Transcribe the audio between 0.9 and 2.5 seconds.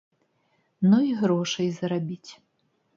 і грошай зарабіць.